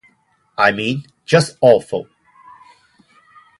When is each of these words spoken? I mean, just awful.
I 0.57 0.71
mean, 0.71 1.03
just 1.27 1.57
awful. 1.61 2.07